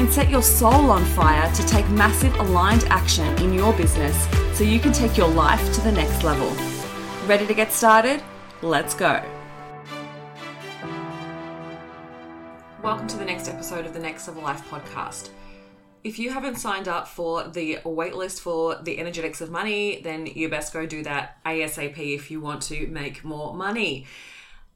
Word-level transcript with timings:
and 0.00 0.10
set 0.10 0.30
your 0.30 0.42
soul 0.42 0.90
on 0.90 1.04
fire 1.04 1.52
to 1.52 1.62
take 1.66 1.86
massive 1.90 2.34
aligned 2.36 2.84
action 2.84 3.26
in 3.42 3.52
your 3.52 3.70
business 3.74 4.16
so 4.56 4.64
you 4.64 4.80
can 4.80 4.94
take 4.94 5.14
your 5.18 5.28
life 5.28 5.74
to 5.74 5.80
the 5.82 5.92
next 5.92 6.24
level. 6.24 6.48
Ready 7.26 7.46
to 7.46 7.52
get 7.52 7.70
started? 7.70 8.22
Let's 8.62 8.94
go. 8.94 9.22
Welcome 12.82 13.08
to 13.08 13.18
the 13.18 13.26
next 13.26 13.46
episode 13.46 13.84
of 13.84 13.92
the 13.92 14.00
Next 14.00 14.26
Level 14.26 14.42
Life 14.42 14.66
podcast. 14.70 15.28
If 16.02 16.18
you 16.18 16.30
haven't 16.30 16.56
signed 16.56 16.88
up 16.88 17.06
for 17.06 17.46
the 17.46 17.76
waitlist 17.84 18.40
for 18.40 18.76
the 18.76 18.98
energetics 18.98 19.42
of 19.42 19.50
money, 19.50 20.00
then 20.02 20.24
you 20.24 20.48
best 20.48 20.72
go 20.72 20.86
do 20.86 21.02
that 21.02 21.44
ASAP 21.44 21.98
if 21.98 22.30
you 22.30 22.40
want 22.40 22.62
to 22.62 22.86
make 22.86 23.22
more 23.22 23.54
money. 23.54 24.06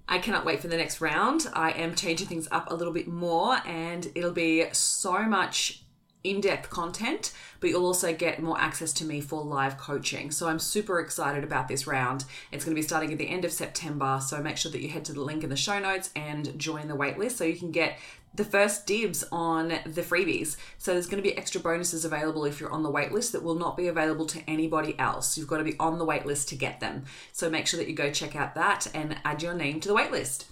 I 0.08 0.18
cannot 0.18 0.44
wait 0.44 0.60
for 0.60 0.68
the 0.68 0.76
next 0.76 1.00
round. 1.00 1.48
I 1.54 1.70
am 1.70 1.94
changing 1.94 2.26
things 2.26 2.48
up 2.50 2.70
a 2.70 2.74
little 2.74 2.92
bit 2.92 3.08
more 3.08 3.58
and 3.66 4.10
it'll 4.14 4.32
be 4.32 4.66
so 4.72 5.22
much 5.22 5.83
in 6.24 6.40
depth 6.40 6.70
content, 6.70 7.32
but 7.60 7.70
you'll 7.70 7.86
also 7.86 8.12
get 8.14 8.42
more 8.42 8.58
access 8.58 8.92
to 8.94 9.04
me 9.04 9.20
for 9.20 9.42
live 9.42 9.78
coaching. 9.78 10.30
So 10.30 10.48
I'm 10.48 10.58
super 10.58 10.98
excited 10.98 11.44
about 11.44 11.68
this 11.68 11.86
round. 11.86 12.24
It's 12.50 12.64
going 12.64 12.74
to 12.74 12.80
be 12.80 12.86
starting 12.86 13.12
at 13.12 13.18
the 13.18 13.28
end 13.28 13.44
of 13.44 13.52
September. 13.52 14.18
So 14.20 14.42
make 14.42 14.56
sure 14.56 14.72
that 14.72 14.80
you 14.80 14.88
head 14.88 15.04
to 15.04 15.12
the 15.12 15.20
link 15.20 15.44
in 15.44 15.50
the 15.50 15.56
show 15.56 15.78
notes 15.78 16.10
and 16.16 16.58
join 16.58 16.88
the 16.88 16.96
waitlist 16.96 17.32
so 17.32 17.44
you 17.44 17.56
can 17.56 17.70
get 17.70 17.98
the 18.34 18.44
first 18.44 18.86
dibs 18.86 19.22
on 19.30 19.68
the 19.68 20.02
freebies. 20.02 20.56
So 20.78 20.92
there's 20.92 21.06
going 21.06 21.22
to 21.22 21.28
be 21.28 21.36
extra 21.38 21.60
bonuses 21.60 22.04
available 22.04 22.44
if 22.44 22.58
you're 22.58 22.72
on 22.72 22.82
the 22.82 22.90
waitlist 22.90 23.30
that 23.32 23.44
will 23.44 23.54
not 23.54 23.76
be 23.76 23.86
available 23.86 24.26
to 24.26 24.42
anybody 24.48 24.98
else. 24.98 25.38
You've 25.38 25.46
got 25.46 25.58
to 25.58 25.64
be 25.64 25.76
on 25.78 25.98
the 25.98 26.06
waitlist 26.06 26.48
to 26.48 26.56
get 26.56 26.80
them. 26.80 27.04
So 27.32 27.48
make 27.48 27.66
sure 27.66 27.78
that 27.78 27.88
you 27.88 27.94
go 27.94 28.10
check 28.10 28.34
out 28.34 28.56
that 28.56 28.88
and 28.92 29.16
add 29.24 29.42
your 29.42 29.54
name 29.54 29.78
to 29.80 29.88
the 29.88 29.94
waitlist. 29.94 30.46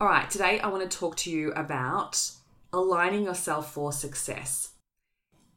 All 0.00 0.08
right, 0.08 0.30
today 0.30 0.60
I 0.60 0.68
want 0.68 0.88
to 0.88 0.98
talk 0.98 1.16
to 1.18 1.30
you 1.30 1.52
about 1.52 2.30
aligning 2.72 3.24
yourself 3.24 3.72
for 3.72 3.92
success. 3.92 4.73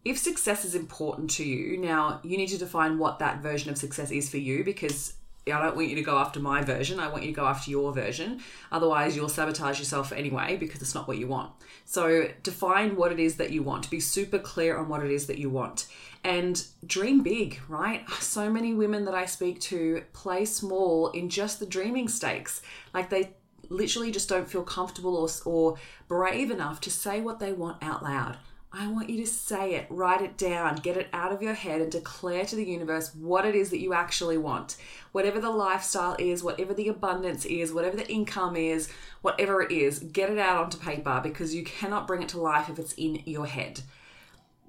If 0.06 0.18
success 0.18 0.64
is 0.64 0.76
important 0.76 1.30
to 1.32 1.44
you, 1.44 1.78
now 1.78 2.22
you 2.24 2.38
need 2.38 2.48
to 2.50 2.58
define 2.58 2.98
what 2.98 3.20
that 3.20 3.42
version 3.42 3.70
of 3.70 3.78
success 3.78 4.12
is 4.12 4.30
for 4.30 4.38
you 4.38 4.64
because 4.64 5.14
I 5.52 5.62
don't 5.62 5.76
want 5.76 5.90
you 5.90 5.96
to 5.96 6.02
go 6.02 6.18
after 6.18 6.40
my 6.40 6.62
version. 6.62 7.00
I 7.00 7.08
want 7.08 7.24
you 7.24 7.30
to 7.30 7.36
go 7.36 7.46
after 7.46 7.72
your 7.72 7.94
version. 7.94 8.42
Otherwise, 8.72 9.16
you'll 9.16 9.30
sabotage 9.30 9.80
yourself 9.80 10.12
anyway 10.12 10.58
because 10.58 10.82
it's 10.82 10.96
not 10.96 11.08
what 11.08 11.18
you 11.18 11.28
want. 11.28 11.52
So, 11.86 12.30
define 12.44 12.96
what 12.96 13.12
it 13.12 13.20
is 13.20 13.38
that 13.38 13.52
you 13.52 13.64
want. 13.64 13.90
Be 13.90 14.00
super 14.00 14.40
clear 14.40 14.78
on 14.78 14.90
what 14.90 15.04
it 15.04 15.12
is 15.12 15.28
that 15.28 15.38
you 15.38 15.50
want. 15.50 15.88
And 16.24 16.64
dream 16.86 17.24
big, 17.24 17.60
right? 17.68 18.08
So 18.20 18.50
many 18.50 18.74
women 18.74 19.06
that 19.06 19.14
I 19.14 19.26
speak 19.26 19.60
to 19.62 20.04
play 20.14 20.46
small 20.46 21.10
in 21.12 21.30
just 21.30 21.60
the 21.60 21.66
dreaming 21.66 22.08
stakes. 22.08 22.62
Like 22.94 23.10
they 23.10 23.32
literally 23.70 24.12
just 24.12 24.30
don't 24.30 24.50
feel 24.50 24.64
comfortable 24.64 25.16
or, 25.16 25.30
or 25.46 25.78
brave 26.08 26.52
enough 26.52 26.82
to 26.82 26.92
say 26.92 27.22
what 27.22 27.40
they 27.40 27.54
want 27.54 27.82
out 27.82 28.04
loud. 28.04 28.38
I 28.80 28.86
want 28.90 29.10
you 29.10 29.18
to 29.18 29.26
say 29.26 29.74
it, 29.74 29.88
write 29.90 30.22
it 30.22 30.38
down, 30.38 30.76
get 30.76 30.98
it 30.98 31.08
out 31.12 31.32
of 31.32 31.42
your 31.42 31.56
head, 31.56 31.82
and 31.82 31.92
declare 31.92 32.46
to 32.46 32.56
the 32.56 32.64
universe 32.64 33.16
what 33.16 33.44
it 33.44 33.56
is 33.56 33.72
that 33.72 33.80
you 33.80 33.92
actually 33.92 34.38
want. 34.38 34.78
Whatever 35.14 35.40
the 35.40 35.50
lifestyle 35.50 36.16
is, 36.20 36.44
whatever 36.44 36.76
the 36.76 36.88
abundance 36.88 37.44
is, 37.46 37.74
whatever 37.74 37.98
the 37.98 38.08
income 38.08 38.56
is, 38.56 38.88
whatever 39.24 39.64
it 39.64 39.72
is, 39.72 39.98
get 39.98 40.30
it 40.30 40.38
out 40.38 40.64
onto 40.64 40.78
paper 40.78 41.20
because 41.24 41.56
you 41.56 41.64
cannot 41.64 42.06
bring 42.06 42.22
it 42.22 42.30
to 42.30 42.40
life 42.40 42.70
if 42.70 42.78
it's 42.78 42.94
in 42.94 43.24
your 43.26 43.48
head. 43.48 43.82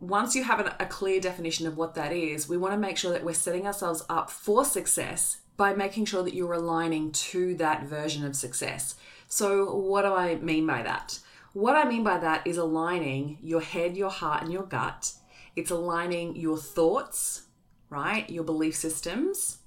Once 0.00 0.34
you 0.34 0.42
have 0.42 0.60
a 0.60 0.86
clear 0.86 1.20
definition 1.20 1.66
of 1.66 1.76
what 1.76 1.94
that 1.94 2.12
is, 2.12 2.48
we 2.48 2.56
want 2.56 2.72
to 2.72 2.80
make 2.80 2.96
sure 2.96 3.12
that 3.12 3.24
we're 3.24 3.34
setting 3.34 3.66
ourselves 3.66 4.02
up 4.08 4.30
for 4.30 4.64
success 4.64 5.40
by 5.58 5.74
making 5.74 6.06
sure 6.06 6.22
that 6.22 6.34
you're 6.34 6.54
aligning 6.54 7.12
to 7.12 7.54
that 7.56 7.82
version 7.82 8.24
of 8.24 8.34
success. 8.34 8.94
So, 9.26 9.74
what 9.74 10.02
do 10.02 10.14
I 10.14 10.36
mean 10.36 10.66
by 10.66 10.82
that? 10.82 11.18
What 11.52 11.76
I 11.76 11.88
mean 11.88 12.04
by 12.04 12.18
that 12.18 12.46
is 12.46 12.56
aligning 12.56 13.38
your 13.42 13.60
head, 13.60 13.96
your 13.96 14.10
heart, 14.10 14.42
and 14.42 14.52
your 14.52 14.64
gut. 14.64 15.12
It's 15.56 15.70
aligning 15.70 16.36
your 16.36 16.58
thoughts, 16.58 17.46
right? 17.90 18.28
Your 18.28 18.44
belief 18.44 18.76
systems, 18.76 19.58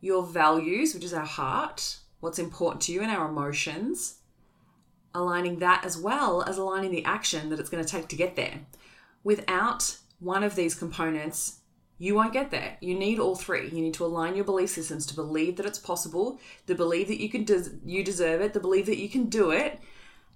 your 0.00 0.22
values, 0.22 0.94
which 0.94 1.04
is 1.04 1.14
our 1.14 1.24
heart, 1.24 1.98
what's 2.20 2.38
important 2.38 2.82
to 2.82 2.92
you, 2.92 3.00
and 3.00 3.10
our 3.10 3.28
emotions. 3.28 4.18
Aligning 5.14 5.58
that 5.58 5.84
as 5.84 5.96
well 5.96 6.42
as 6.42 6.58
aligning 6.58 6.90
the 6.90 7.04
action 7.04 7.48
that 7.48 7.58
it's 7.58 7.70
going 7.70 7.84
to 7.84 7.90
take 7.90 8.08
to 8.08 8.16
get 8.16 8.36
there. 8.36 8.60
Without 9.24 9.96
one 10.20 10.44
of 10.44 10.54
these 10.54 10.74
components, 10.74 11.60
you 11.98 12.14
won't 12.14 12.32
get 12.32 12.50
there. 12.50 12.76
You 12.80 12.94
need 12.96 13.18
all 13.18 13.34
three. 13.34 13.68
You 13.68 13.80
need 13.80 13.94
to 13.94 14.04
align 14.04 14.36
your 14.36 14.44
belief 14.44 14.70
systems 14.70 15.04
to 15.06 15.14
believe 15.14 15.56
that 15.56 15.66
it's 15.66 15.78
possible, 15.78 16.38
to 16.66 16.74
believe 16.74 17.08
that 17.08 17.20
you 17.20 17.28
can 17.28 17.44
des- 17.44 17.78
you 17.84 18.04
deserve 18.04 18.40
it, 18.40 18.52
to 18.52 18.60
believe 18.60 18.86
that 18.86 18.98
you 18.98 19.08
can 19.08 19.24
do 19.24 19.50
it, 19.50 19.80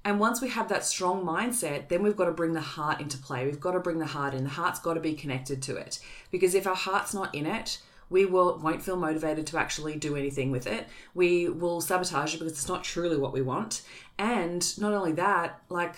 and 0.04 0.18
once 0.18 0.40
we 0.40 0.48
have 0.48 0.68
that 0.68 0.84
strong 0.84 1.24
mindset, 1.24 1.88
then 1.88 2.02
we've 2.02 2.16
got 2.16 2.24
to 2.24 2.32
bring 2.32 2.54
the 2.54 2.60
heart 2.60 3.00
into 3.00 3.18
play. 3.18 3.44
We've 3.44 3.60
got 3.60 3.72
to 3.72 3.80
bring 3.80 3.98
the 3.98 4.06
heart 4.06 4.34
in. 4.34 4.44
The 4.44 4.50
heart's 4.50 4.80
got 4.80 4.94
to 4.94 5.00
be 5.00 5.14
connected 5.14 5.62
to 5.62 5.76
it. 5.76 6.00
Because 6.30 6.54
if 6.54 6.66
our 6.66 6.74
heart's 6.74 7.14
not 7.14 7.34
in 7.34 7.46
it, 7.46 7.78
we 8.10 8.26
will 8.26 8.58
won't 8.58 8.82
feel 8.82 8.96
motivated 8.96 9.46
to 9.48 9.58
actually 9.58 9.96
do 9.96 10.16
anything 10.16 10.50
with 10.50 10.66
it. 10.66 10.88
We 11.14 11.48
will 11.48 11.80
sabotage 11.80 12.34
it 12.34 12.38
because 12.38 12.52
it's 12.52 12.68
not 12.68 12.84
truly 12.84 13.16
what 13.16 13.32
we 13.32 13.42
want. 13.42 13.82
And 14.18 14.78
not 14.78 14.92
only 14.92 15.12
that, 15.12 15.62
like 15.68 15.96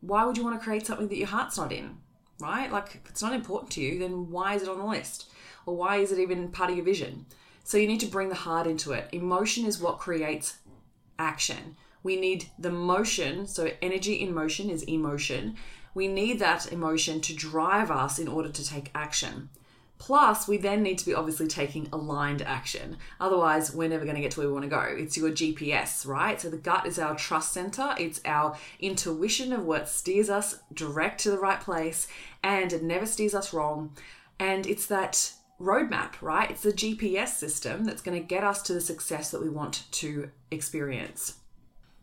why 0.00 0.24
would 0.24 0.38
you 0.38 0.44
want 0.44 0.58
to 0.58 0.64
create 0.64 0.86
something 0.86 1.08
that 1.08 1.18
your 1.18 1.26
heart's 1.26 1.58
not 1.58 1.72
in? 1.72 1.98
Right? 2.38 2.70
Like 2.70 2.94
if 2.94 3.10
it's 3.10 3.22
not 3.22 3.34
important 3.34 3.72
to 3.72 3.82
you, 3.82 3.98
then 3.98 4.30
why 4.30 4.54
is 4.54 4.62
it 4.62 4.68
on 4.68 4.78
the 4.78 4.84
list? 4.84 5.30
Or 5.66 5.76
why 5.76 5.96
is 5.96 6.12
it 6.12 6.18
even 6.18 6.48
part 6.48 6.70
of 6.70 6.76
your 6.76 6.84
vision? 6.84 7.26
So 7.64 7.76
you 7.76 7.86
need 7.86 8.00
to 8.00 8.06
bring 8.06 8.30
the 8.30 8.34
heart 8.34 8.66
into 8.66 8.92
it. 8.92 9.08
Emotion 9.12 9.66
is 9.66 9.80
what 9.80 9.98
creates 9.98 10.58
action 11.18 11.76
we 12.02 12.16
need 12.16 12.46
the 12.58 12.70
motion. 12.70 13.46
So, 13.46 13.70
energy 13.82 14.14
in 14.14 14.34
motion 14.34 14.70
is 14.70 14.82
emotion. 14.84 15.56
We 15.94 16.08
need 16.08 16.38
that 16.38 16.72
emotion 16.72 17.20
to 17.22 17.34
drive 17.34 17.90
us 17.90 18.18
in 18.18 18.28
order 18.28 18.48
to 18.48 18.66
take 18.66 18.90
action. 18.94 19.50
Plus, 19.98 20.48
we 20.48 20.56
then 20.56 20.82
need 20.82 20.96
to 20.96 21.04
be 21.04 21.12
obviously 21.12 21.46
taking 21.46 21.86
aligned 21.92 22.40
action. 22.40 22.96
Otherwise, 23.20 23.74
we're 23.74 23.88
never 23.88 24.04
going 24.04 24.16
to 24.16 24.22
get 24.22 24.30
to 24.30 24.40
where 24.40 24.48
we 24.48 24.54
want 24.54 24.64
to 24.64 24.70
go. 24.70 24.80
It's 24.80 25.16
your 25.16 25.30
GPS, 25.30 26.06
right? 26.06 26.40
So, 26.40 26.48
the 26.48 26.56
gut 26.56 26.86
is 26.86 26.98
our 26.98 27.14
trust 27.16 27.52
center, 27.52 27.94
it's 27.98 28.20
our 28.24 28.56
intuition 28.78 29.52
of 29.52 29.64
what 29.64 29.88
steers 29.88 30.30
us 30.30 30.60
direct 30.72 31.20
to 31.20 31.30
the 31.30 31.38
right 31.38 31.60
place, 31.60 32.08
and 32.42 32.72
it 32.72 32.82
never 32.82 33.04
steers 33.04 33.34
us 33.34 33.52
wrong. 33.52 33.94
And 34.38 34.66
it's 34.66 34.86
that 34.86 35.34
roadmap, 35.60 36.14
right? 36.22 36.50
It's 36.50 36.62
the 36.62 36.72
GPS 36.72 37.34
system 37.34 37.84
that's 37.84 38.00
going 38.00 38.18
to 38.18 38.26
get 38.26 38.42
us 38.42 38.62
to 38.62 38.72
the 38.72 38.80
success 38.80 39.30
that 39.30 39.42
we 39.42 39.50
want 39.50 39.84
to 39.92 40.30
experience. 40.50 41.39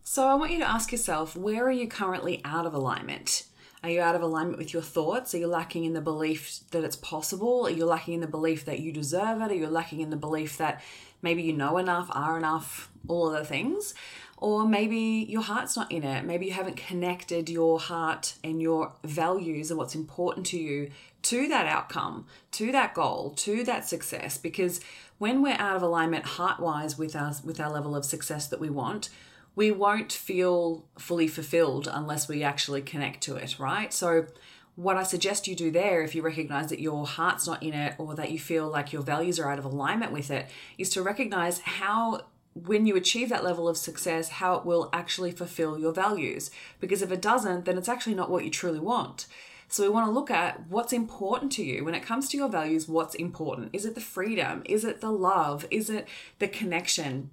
So 0.09 0.25
I 0.25 0.35
want 0.35 0.53
you 0.53 0.59
to 0.59 0.68
ask 0.68 0.94
yourself 0.94 1.35
where 1.35 1.68
are 1.68 1.72
you 1.72 1.85
currently 1.85 2.40
out 2.45 2.66
of 2.66 2.73
alignment? 2.73 3.44
Are 3.84 3.90
you 3.90 4.00
out 4.00 4.16
of 4.16 4.22
alignment 4.22 4.57
with 4.57 4.72
your 4.72 4.81
thoughts? 4.81 5.35
Are 5.35 5.38
you 5.38 5.47
lacking 5.47 5.84
in 5.84 5.91
the 5.91 6.00
belief 6.00 6.62
that 6.72 6.85
it's 6.85 6.95
possible? 6.95 7.66
Are 7.66 7.72
you 7.72 7.85
lacking 7.85 8.13
in 8.13 8.22
the 8.22 8.28
belief 8.28 8.63
that 8.66 8.79
you 8.79 8.94
deserve 8.94 9.41
it? 9.41 9.51
Are 9.51 9.53
you 9.53 9.68
lacking 9.68 10.00
in 10.00 10.09
the 10.09 10.16
belief 10.16 10.57
that 10.59 10.81
maybe 11.22 11.44
you 11.44 11.51
know 11.51 11.78
enough, 11.78 12.07
are 12.12 12.38
enough, 12.38 12.90
all 13.09 13.28
of 13.28 13.38
the 13.38 13.44
things? 13.44 13.94
Or 14.38 14.66
maybe 14.66 15.25
your 15.28 15.41
heart's 15.41 15.75
not 15.75 15.91
in 15.91 16.03
it. 16.03 16.24
Maybe 16.24 16.45
you 16.45 16.53
haven't 16.53 16.78
connected 16.78 17.50
your 17.50 17.78
heart 17.78 18.35
and 18.45 18.62
your 18.62 18.94
values 19.03 19.72
and 19.72 19.78
what's 19.78 19.94
important 19.94 20.45
to 20.48 20.57
you 20.57 20.89
to 21.24 21.50
that 21.50 21.68
outcome, 21.68 22.27
to 22.53 22.71
that 22.71 22.94
goal, 22.94 23.31
to 23.31 23.65
that 23.65 23.86
success. 23.86 24.38
Because 24.38 24.80
when 25.18 25.42
we're 25.44 25.60
out 25.60 25.75
of 25.75 25.81
alignment 25.81 26.24
heart 26.24 26.62
wise 26.62 26.98
with 26.98 27.13
us 27.13 27.44
with 27.44 27.60
our 27.60 27.69
level 27.69 27.94
of 27.94 28.06
success 28.06 28.48
that 28.48 28.62
we 28.62 28.69
want, 28.69 29.10
we 29.57 29.71
won't 29.71 30.13
feel 30.13 30.86
fully 31.00 31.27
fulfilled 31.27 31.89
unless 31.92 32.27
we 32.27 32.44
actually 32.44 32.80
connect 32.80 33.21
to 33.21 33.36
it, 33.36 33.57
right? 33.57 33.92
So, 33.92 34.27
what 34.75 34.98
I 34.98 35.01
suggest 35.01 35.48
you 35.48 35.56
do 35.56 35.71
there, 35.71 36.04
if 36.04 36.13
you 36.13 36.21
recognize 36.21 36.69
that 36.69 36.80
your 36.80 37.07
heart's 37.07 37.48
not 37.48 37.63
in 37.63 37.74
it 37.74 37.95
or 37.98 38.13
that 38.13 38.30
you 38.30 38.38
feel 38.38 38.69
like 38.69 38.94
your 38.94 39.01
values 39.01 39.39
are 39.39 39.51
out 39.51 39.57
of 39.57 39.65
alignment 39.65 40.12
with 40.12 40.30
it, 40.30 40.45
is 40.77 40.92
to 40.92 41.01
recognize 41.01 41.62
how, 41.62 42.27
when 42.54 42.86
you 42.86 42.95
achieve 42.95 43.30
that 43.30 43.44
level 43.44 43.68
of 43.68 43.77
success, 43.77 44.30
how 44.30 44.54
it 44.54 44.63
will 44.63 44.92
actually 44.94 45.31
fulfill 45.31 45.80
your 45.80 45.92
values. 45.92 46.51
Because 46.80 47.01
if 47.01 47.12
it 47.12 47.24
doesn't, 47.24 47.65
then 47.65 47.80
it's 47.80 47.89
actually 47.89 48.13
not 48.13 48.30
what 48.30 48.45
you 48.45 48.51
truly 48.51 48.80
want. 48.80 49.25
So 49.69 49.81
we 49.81 49.89
want 49.89 50.06
to 50.06 50.12
look 50.12 50.30
at 50.30 50.68
what's 50.68 50.94
important 50.94 51.51
to 51.53 51.63
you 51.63 51.83
when 51.83 51.95
it 51.95 52.03
comes 52.03 52.30
to 52.30 52.38
your 52.38 52.48
values. 52.48 52.88
What's 52.88 53.15
important? 53.15 53.71
Is 53.74 53.86
it 53.86 53.95
the 53.95 54.01
freedom? 54.01 54.62
Is 54.65 54.86
it 54.86 55.01
the 55.01 55.12
love? 55.12 55.65
Is 55.71 55.89
it 55.89 56.07
the 56.38 56.48
connection? 56.48 57.31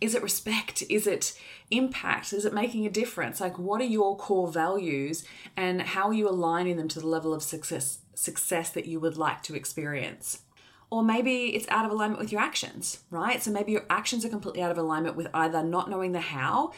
Is 0.00 0.14
it 0.14 0.22
respect 0.22 0.82
is 0.88 1.06
it 1.06 1.38
impact 1.70 2.32
is 2.32 2.44
it 2.44 2.54
making 2.54 2.86
a 2.86 2.90
difference 2.90 3.40
like 3.40 3.58
what 3.58 3.80
are 3.80 3.84
your 3.84 4.16
core 4.16 4.46
values 4.46 5.24
and 5.56 5.82
how 5.82 6.08
are 6.08 6.14
you 6.14 6.28
aligning 6.28 6.76
them 6.76 6.88
to 6.88 7.00
the 7.00 7.06
level 7.06 7.34
of 7.34 7.42
success 7.42 7.98
success 8.14 8.70
that 8.70 8.86
you 8.86 9.00
would 9.00 9.16
like 9.16 9.42
to 9.44 9.54
experience. 9.54 10.42
Or 10.90 11.02
maybe 11.02 11.56
it's 11.56 11.68
out 11.68 11.86
of 11.86 11.90
alignment 11.90 12.20
with 12.20 12.32
your 12.32 12.40
actions, 12.40 13.00
right? 13.10 13.42
So 13.42 13.50
maybe 13.50 13.72
your 13.72 13.86
actions 13.88 14.24
are 14.24 14.28
completely 14.28 14.62
out 14.62 14.70
of 14.70 14.76
alignment 14.76 15.16
with 15.16 15.28
either 15.32 15.62
not 15.62 15.88
knowing 15.88 16.12
the 16.12 16.20
how 16.20 16.72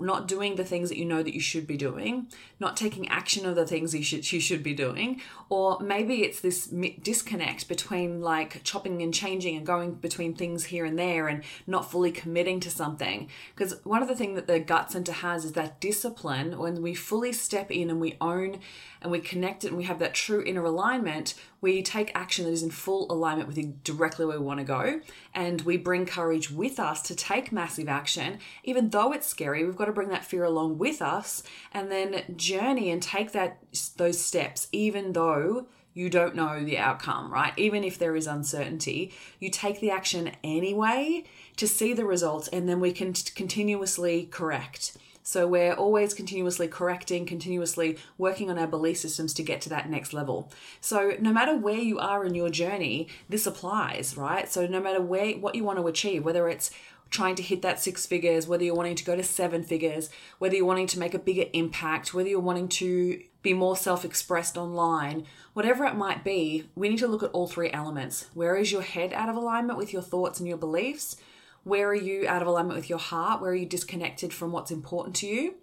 not 0.00 0.28
doing 0.28 0.56
the 0.56 0.64
things 0.64 0.88
that 0.88 0.98
you 0.98 1.04
know 1.04 1.22
that 1.22 1.34
you 1.34 1.40
should 1.40 1.66
be 1.66 1.76
doing, 1.76 2.26
not 2.58 2.76
taking 2.76 3.08
action 3.08 3.46
of 3.46 3.56
the 3.56 3.66
things 3.66 3.94
you 3.94 4.02
should 4.02 4.30
you 4.32 4.40
should 4.40 4.62
be 4.62 4.74
doing, 4.74 5.20
or 5.48 5.78
maybe 5.80 6.22
it's 6.22 6.40
this 6.40 6.66
disconnect 6.66 7.68
between 7.68 8.20
like 8.20 8.62
chopping 8.64 9.02
and 9.02 9.12
changing 9.12 9.56
and 9.56 9.66
going 9.66 9.94
between 9.94 10.34
things 10.34 10.66
here 10.66 10.84
and 10.84 10.98
there 10.98 11.28
and 11.28 11.42
not 11.66 11.90
fully 11.90 12.10
committing 12.10 12.60
to 12.60 12.70
something. 12.70 13.28
Because 13.54 13.84
one 13.84 14.02
of 14.02 14.08
the 14.08 14.16
things 14.16 14.36
that 14.36 14.46
the 14.46 14.60
gut 14.60 14.92
center 14.92 15.12
has 15.12 15.44
is 15.44 15.52
that 15.52 15.80
discipline 15.80 16.58
when 16.58 16.82
we 16.82 16.94
fully 16.94 17.32
step 17.32 17.70
in 17.70 17.90
and 17.90 18.00
we 18.00 18.16
own 18.20 18.58
and 19.02 19.10
we 19.10 19.18
connect 19.18 19.64
it 19.64 19.68
and 19.68 19.76
we 19.76 19.84
have 19.84 19.98
that 19.98 20.14
true 20.14 20.42
inner 20.44 20.64
alignment, 20.64 21.34
we 21.60 21.82
take 21.82 22.10
action 22.14 22.44
that 22.44 22.52
is 22.52 22.62
in 22.62 22.70
full 22.70 23.10
alignment 23.10 23.48
with 23.48 23.84
directly 23.84 24.26
where 24.26 24.38
we 24.38 24.44
want 24.44 24.58
to 24.58 24.64
go. 24.64 25.00
And 25.34 25.60
we 25.62 25.76
bring 25.76 26.06
courage 26.06 26.50
with 26.50 26.78
us 26.78 27.02
to 27.02 27.14
take 27.14 27.52
massive 27.52 27.88
action. 27.88 28.38
Even 28.64 28.90
though 28.90 29.12
it's 29.12 29.26
scary, 29.26 29.64
we've 29.64 29.76
got 29.76 29.88
to 29.90 29.94
bring 29.94 30.08
that 30.10 30.24
fear 30.24 30.44
along 30.44 30.78
with 30.78 31.02
us 31.02 31.42
and 31.72 31.90
then 31.90 32.22
journey 32.36 32.90
and 32.90 33.02
take 33.02 33.32
that 33.32 33.58
those 33.96 34.20
steps, 34.20 34.68
even 34.72 35.12
though 35.12 35.66
you 35.92 36.08
don't 36.08 36.36
know 36.36 36.64
the 36.64 36.78
outcome, 36.78 37.32
right? 37.32 37.52
Even 37.56 37.82
if 37.82 37.98
there 37.98 38.14
is 38.14 38.26
uncertainty, 38.26 39.12
you 39.38 39.50
take 39.50 39.80
the 39.80 39.90
action 39.90 40.30
anyway 40.44 41.24
to 41.56 41.66
see 41.66 41.92
the 41.92 42.04
results 42.04 42.48
and 42.48 42.68
then 42.68 42.80
we 42.80 42.92
can 42.92 43.12
continuously 43.12 44.26
correct. 44.26 44.96
So 45.22 45.46
we're 45.46 45.74
always 45.74 46.14
continuously 46.14 46.66
correcting, 46.66 47.26
continuously 47.26 47.98
working 48.18 48.50
on 48.50 48.58
our 48.58 48.66
belief 48.66 48.96
systems 48.98 49.34
to 49.34 49.42
get 49.42 49.60
to 49.62 49.68
that 49.68 49.90
next 49.90 50.12
level. 50.12 50.50
So 50.80 51.12
no 51.20 51.32
matter 51.32 51.56
where 51.56 51.78
you 51.78 51.98
are 51.98 52.24
in 52.24 52.34
your 52.34 52.50
journey, 52.50 53.08
this 53.28 53.46
applies, 53.46 54.16
right? 54.16 54.50
So 54.50 54.66
no 54.66 54.80
matter 54.80 55.02
where 55.02 55.32
what 55.34 55.54
you 55.54 55.64
want 55.64 55.78
to 55.78 55.86
achieve, 55.86 56.24
whether 56.24 56.48
it's 56.48 56.70
trying 57.10 57.34
to 57.34 57.42
hit 57.42 57.62
that 57.62 57.80
six 57.80 58.06
figures, 58.06 58.46
whether 58.46 58.64
you're 58.64 58.74
wanting 58.74 58.94
to 58.94 59.04
go 59.04 59.16
to 59.16 59.22
seven 59.22 59.62
figures, 59.62 60.10
whether 60.38 60.54
you're 60.54 60.64
wanting 60.64 60.86
to 60.88 60.98
make 60.98 61.14
a 61.14 61.18
bigger 61.18 61.46
impact, 61.52 62.14
whether 62.14 62.28
you're 62.28 62.40
wanting 62.40 62.68
to 62.68 63.20
be 63.42 63.52
more 63.52 63.76
self 63.76 64.04
expressed 64.04 64.56
online, 64.56 65.26
whatever 65.52 65.84
it 65.84 65.94
might 65.94 66.22
be, 66.22 66.68
we 66.74 66.88
need 66.88 66.98
to 66.98 67.08
look 67.08 67.22
at 67.22 67.30
all 67.32 67.48
three 67.48 67.70
elements. 67.72 68.26
Where 68.34 68.56
is 68.56 68.70
your 68.70 68.82
head 68.82 69.12
out 69.12 69.28
of 69.28 69.36
alignment 69.36 69.78
with 69.78 69.92
your 69.92 70.02
thoughts 70.02 70.38
and 70.38 70.48
your 70.48 70.58
beliefs? 70.58 71.16
Where 71.64 71.88
are 71.88 71.94
you 71.94 72.26
out 72.26 72.42
of 72.42 72.48
alignment 72.48 72.76
with 72.76 72.88
your 72.88 72.98
heart? 72.98 73.40
Where 73.40 73.50
are 73.50 73.54
you 73.54 73.66
disconnected 73.66 74.32
from 74.32 74.52
what's 74.52 74.70
important 74.70 75.16
to 75.16 75.26
you? 75.26 75.54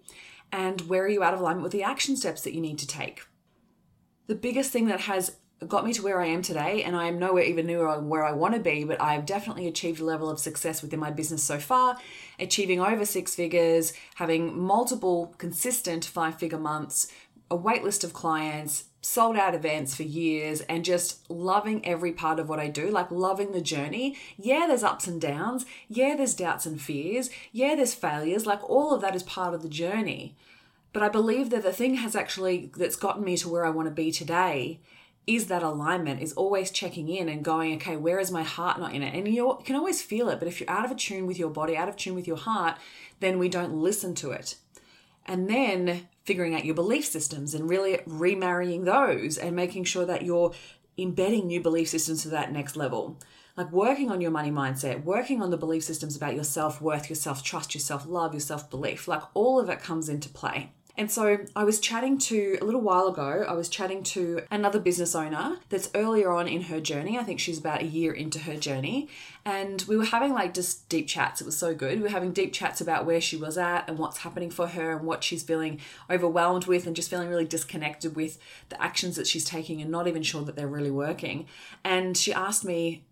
And 0.52 0.82
where 0.82 1.04
are 1.04 1.08
you 1.08 1.22
out 1.22 1.34
of 1.34 1.40
alignment 1.40 1.64
with 1.64 1.72
the 1.72 1.82
action 1.82 2.16
steps 2.16 2.42
that 2.42 2.54
you 2.54 2.60
need 2.60 2.78
to 2.78 2.86
take? 2.86 3.22
The 4.26 4.34
biggest 4.34 4.70
thing 4.70 4.86
that 4.86 5.00
has 5.00 5.36
got 5.66 5.84
me 5.84 5.92
to 5.92 6.02
where 6.02 6.20
I 6.20 6.26
am 6.26 6.42
today, 6.42 6.84
and 6.84 6.94
I 6.94 7.06
am 7.06 7.18
nowhere 7.18 7.42
even 7.42 7.66
near 7.66 7.98
where 8.00 8.24
I 8.24 8.32
want 8.32 8.54
to 8.54 8.60
be, 8.60 8.84
but 8.84 9.00
I've 9.00 9.26
definitely 9.26 9.66
achieved 9.66 10.00
a 10.00 10.04
level 10.04 10.30
of 10.30 10.38
success 10.38 10.82
within 10.82 11.00
my 11.00 11.10
business 11.10 11.42
so 11.42 11.58
far, 11.58 11.98
achieving 12.38 12.80
over 12.80 13.04
six 13.04 13.34
figures, 13.34 13.92
having 14.16 14.56
multiple 14.56 15.34
consistent 15.38 16.04
five 16.04 16.36
figure 16.36 16.58
months, 16.58 17.10
a 17.50 17.56
wait 17.56 17.82
list 17.82 18.04
of 18.04 18.12
clients, 18.12 18.84
sold 19.00 19.36
out 19.36 19.54
events 19.54 19.94
for 19.94 20.02
years 20.02 20.60
and 20.62 20.84
just 20.84 21.28
loving 21.30 21.84
every 21.86 22.12
part 22.12 22.38
of 22.38 22.48
what 22.48 22.60
I 22.60 22.68
do, 22.68 22.90
like 22.90 23.10
loving 23.10 23.52
the 23.52 23.60
journey. 23.60 24.16
Yeah, 24.36 24.66
there's 24.68 24.82
ups 24.82 25.06
and 25.06 25.20
downs. 25.20 25.64
Yeah, 25.88 26.14
there's 26.16 26.34
doubts 26.34 26.66
and 26.66 26.80
fears. 26.80 27.30
Yeah, 27.52 27.74
there's 27.74 27.94
failures. 27.94 28.46
Like 28.46 28.68
all 28.68 28.92
of 28.92 29.00
that 29.00 29.14
is 29.14 29.22
part 29.22 29.54
of 29.54 29.62
the 29.62 29.68
journey. 29.68 30.36
But 30.92 31.02
I 31.02 31.08
believe 31.08 31.50
that 31.50 31.62
the 31.62 31.72
thing 31.72 31.94
has 31.94 32.16
actually 32.16 32.70
that's 32.76 32.96
gotten 32.96 33.24
me 33.24 33.36
to 33.38 33.48
where 33.48 33.64
I 33.64 33.70
want 33.70 33.86
to 33.86 33.94
be 33.94 34.10
today 34.10 34.80
is 35.28 35.46
that 35.46 35.62
alignment 35.62 36.22
is 36.22 36.32
always 36.32 36.70
checking 36.70 37.08
in 37.08 37.28
and 37.28 37.44
going 37.44 37.74
okay 37.74 37.96
where 37.96 38.18
is 38.18 38.30
my 38.30 38.42
heart 38.42 38.78
not 38.80 38.94
in 38.94 39.02
it 39.02 39.14
and 39.14 39.28
you 39.28 39.58
can 39.64 39.76
always 39.76 40.00
feel 40.00 40.28
it 40.28 40.38
but 40.38 40.48
if 40.48 40.58
you're 40.58 40.70
out 40.70 40.90
of 40.90 40.96
tune 40.96 41.26
with 41.26 41.38
your 41.38 41.50
body 41.50 41.76
out 41.76 41.88
of 41.88 41.96
tune 41.96 42.14
with 42.14 42.26
your 42.26 42.36
heart 42.36 42.76
then 43.20 43.38
we 43.38 43.48
don't 43.48 43.74
listen 43.74 44.14
to 44.14 44.30
it 44.30 44.56
and 45.28 45.48
then 45.48 46.08
figuring 46.24 46.54
out 46.54 46.64
your 46.64 46.74
belief 46.74 47.04
systems 47.04 47.54
and 47.54 47.68
really 47.68 48.00
remarrying 48.06 48.84
those 48.84 49.36
and 49.36 49.54
making 49.54 49.84
sure 49.84 50.06
that 50.06 50.22
you're 50.22 50.52
embedding 50.96 51.46
new 51.46 51.60
belief 51.60 51.88
systems 51.88 52.22
to 52.22 52.30
that 52.30 52.50
next 52.50 52.76
level. 52.76 53.18
Like 53.56 53.70
working 53.70 54.10
on 54.10 54.20
your 54.20 54.30
money 54.30 54.50
mindset, 54.50 55.04
working 55.04 55.42
on 55.42 55.50
the 55.50 55.56
belief 55.56 55.84
systems 55.84 56.16
about 56.16 56.34
your 56.34 56.44
self 56.44 56.80
worth, 56.80 57.08
your 57.08 57.16
self 57.16 57.42
trust, 57.42 57.74
your 57.74 57.80
self 57.80 58.06
love, 58.06 58.32
your 58.32 58.40
self 58.40 58.70
belief, 58.70 59.06
like 59.06 59.22
all 59.34 59.60
of 59.60 59.68
it 59.68 59.80
comes 59.80 60.08
into 60.08 60.28
play. 60.28 60.72
And 60.98 61.08
so 61.12 61.38
I 61.54 61.62
was 61.62 61.78
chatting 61.78 62.18
to, 62.18 62.58
a 62.60 62.64
little 62.64 62.80
while 62.80 63.06
ago, 63.06 63.44
I 63.48 63.52
was 63.52 63.68
chatting 63.68 64.02
to 64.02 64.42
another 64.50 64.80
business 64.80 65.14
owner 65.14 65.58
that's 65.68 65.88
earlier 65.94 66.32
on 66.32 66.48
in 66.48 66.62
her 66.62 66.80
journey. 66.80 67.16
I 67.16 67.22
think 67.22 67.38
she's 67.38 67.58
about 67.58 67.82
a 67.82 67.86
year 67.86 68.12
into 68.12 68.40
her 68.40 68.56
journey. 68.56 69.08
And 69.44 69.82
we 69.86 69.96
were 69.96 70.06
having 70.06 70.32
like 70.32 70.54
just 70.54 70.88
deep 70.88 71.06
chats. 71.06 71.40
It 71.40 71.44
was 71.44 71.56
so 71.56 71.72
good. 71.72 71.98
We 71.98 72.02
were 72.02 72.08
having 72.08 72.32
deep 72.32 72.52
chats 72.52 72.80
about 72.80 73.06
where 73.06 73.20
she 73.20 73.36
was 73.36 73.56
at 73.56 73.88
and 73.88 73.96
what's 73.96 74.18
happening 74.18 74.50
for 74.50 74.66
her 74.66 74.96
and 74.96 75.06
what 75.06 75.22
she's 75.22 75.44
feeling 75.44 75.80
overwhelmed 76.10 76.66
with 76.66 76.84
and 76.84 76.96
just 76.96 77.08
feeling 77.08 77.28
really 77.28 77.46
disconnected 77.46 78.16
with 78.16 78.40
the 78.68 78.82
actions 78.82 79.14
that 79.14 79.28
she's 79.28 79.44
taking 79.44 79.80
and 79.80 79.92
not 79.92 80.08
even 80.08 80.24
sure 80.24 80.42
that 80.42 80.56
they're 80.56 80.66
really 80.66 80.90
working. 80.90 81.46
And 81.84 82.16
she 82.16 82.32
asked 82.32 82.64
me, 82.64 83.04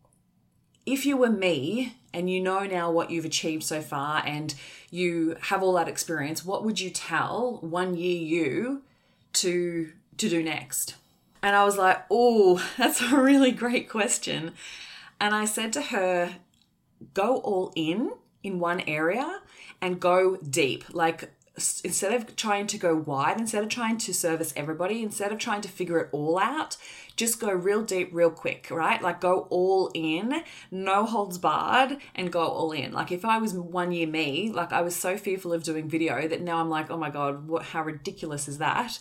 if 0.86 1.04
you 1.04 1.16
were 1.16 1.30
me 1.30 1.96
and 2.14 2.30
you 2.30 2.40
know 2.40 2.64
now 2.64 2.90
what 2.90 3.10
you've 3.10 3.24
achieved 3.24 3.64
so 3.64 3.82
far 3.82 4.22
and 4.24 4.54
you 4.90 5.36
have 5.42 5.62
all 5.62 5.74
that 5.74 5.88
experience, 5.88 6.44
what 6.44 6.64
would 6.64 6.80
you 6.80 6.90
tell 6.90 7.58
one 7.60 7.96
year 7.96 8.18
you 8.18 8.82
to 9.34 9.92
to 10.16 10.28
do 10.30 10.42
next? 10.42 10.94
And 11.42 11.54
I 11.54 11.64
was 11.64 11.76
like, 11.76 12.04
"Oh, 12.10 12.64
that's 12.78 13.02
a 13.02 13.20
really 13.20 13.50
great 13.50 13.88
question." 13.90 14.52
And 15.20 15.34
I 15.34 15.44
said 15.44 15.72
to 15.74 15.82
her, 15.82 16.36
"Go 17.12 17.38
all 17.38 17.72
in 17.74 18.12
in 18.42 18.60
one 18.60 18.80
area 18.80 19.40
and 19.82 20.00
go 20.00 20.36
deep. 20.36 20.84
Like 20.92 21.32
instead 21.56 22.12
of 22.12 22.36
trying 22.36 22.66
to 22.66 22.78
go 22.78 22.94
wide, 22.94 23.40
instead 23.40 23.62
of 23.62 23.70
trying 23.70 23.96
to 23.98 24.12
service 24.12 24.52
everybody, 24.56 25.02
instead 25.02 25.32
of 25.32 25.38
trying 25.38 25.62
to 25.62 25.68
figure 25.68 25.98
it 25.98 26.08
all 26.12 26.38
out, 26.38 26.76
just 27.16 27.40
go 27.40 27.50
real 27.50 27.82
deep, 27.82 28.10
real 28.12 28.30
quick, 28.30 28.68
right? 28.70 29.00
Like 29.00 29.20
go 29.20 29.46
all 29.48 29.90
in, 29.94 30.42
no 30.70 31.06
holds 31.06 31.38
barred, 31.38 31.96
and 32.14 32.30
go 32.30 32.46
all 32.46 32.72
in. 32.72 32.92
Like 32.92 33.10
if 33.10 33.24
I 33.24 33.38
was 33.38 33.54
one 33.54 33.90
year 33.92 34.06
me, 34.06 34.52
like 34.52 34.72
I 34.72 34.82
was 34.82 34.94
so 34.94 35.16
fearful 35.16 35.52
of 35.54 35.62
doing 35.62 35.88
video 35.88 36.28
that 36.28 36.42
now 36.42 36.58
I'm 36.60 36.68
like, 36.68 36.90
oh 36.90 36.98
my 36.98 37.10
God, 37.10 37.48
what, 37.48 37.62
how 37.62 37.82
ridiculous 37.82 38.48
is 38.48 38.58
that? 38.58 38.98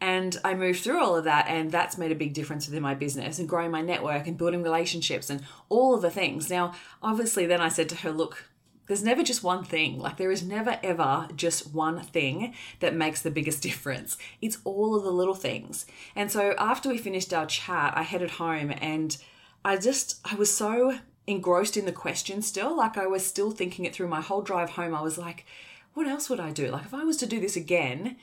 And 0.00 0.38
I 0.42 0.54
moved 0.54 0.80
through 0.80 0.98
all 0.98 1.16
of 1.16 1.24
that, 1.24 1.46
and 1.48 1.70
that's 1.70 1.98
made 1.98 2.10
a 2.10 2.14
big 2.14 2.32
difference 2.32 2.66
within 2.66 2.82
my 2.82 2.94
business 2.94 3.38
and 3.38 3.46
growing 3.46 3.70
my 3.70 3.82
network 3.82 4.26
and 4.26 4.38
building 4.38 4.62
relationships 4.62 5.28
and 5.28 5.44
all 5.68 5.94
of 5.94 6.00
the 6.00 6.10
things. 6.10 6.48
Now, 6.48 6.72
obviously, 7.02 7.44
then 7.44 7.60
I 7.60 7.68
said 7.68 7.90
to 7.90 7.96
her, 7.96 8.10
look, 8.10 8.49
there's 8.90 9.04
never 9.04 9.22
just 9.22 9.44
one 9.44 9.62
thing. 9.62 10.00
Like, 10.00 10.16
there 10.16 10.32
is 10.32 10.42
never 10.42 10.80
ever 10.82 11.28
just 11.36 11.72
one 11.72 12.00
thing 12.00 12.54
that 12.80 12.92
makes 12.92 13.22
the 13.22 13.30
biggest 13.30 13.62
difference. 13.68 14.18
It's 14.42 14.58
all 14.64 14.96
of 14.96 15.04
the 15.04 15.12
little 15.12 15.36
things. 15.36 15.86
And 16.16 16.28
so, 16.28 16.54
after 16.58 16.88
we 16.88 16.98
finished 16.98 17.32
our 17.32 17.46
chat, 17.46 17.92
I 17.96 18.02
headed 18.02 18.32
home 18.32 18.72
and 18.80 19.16
I 19.64 19.76
just, 19.76 20.18
I 20.24 20.34
was 20.34 20.52
so 20.52 20.98
engrossed 21.28 21.76
in 21.76 21.84
the 21.84 21.92
question 21.92 22.42
still. 22.42 22.76
Like, 22.76 22.98
I 22.98 23.06
was 23.06 23.24
still 23.24 23.52
thinking 23.52 23.84
it 23.84 23.94
through 23.94 24.08
my 24.08 24.20
whole 24.20 24.42
drive 24.42 24.70
home. 24.70 24.92
I 24.92 25.02
was 25.02 25.16
like, 25.16 25.46
what 25.94 26.08
else 26.08 26.28
would 26.28 26.40
I 26.40 26.50
do? 26.50 26.72
Like, 26.72 26.84
if 26.84 26.92
I 26.92 27.04
was 27.04 27.16
to 27.18 27.26
do 27.26 27.38
this 27.38 27.54
again, 27.54 28.16